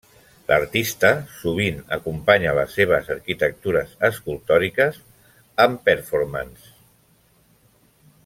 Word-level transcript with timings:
L'artista 0.51 1.09
sovint 1.41 1.75
acompanya 1.97 2.53
les 2.59 2.71
seves 2.77 3.11
arquitectures 3.17 3.93
escultòriques 4.11 4.97
amb 5.67 5.85
performances. 5.91 6.73